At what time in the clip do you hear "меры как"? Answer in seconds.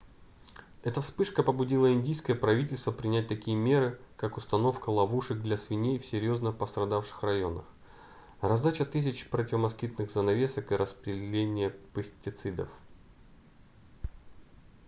3.55-4.35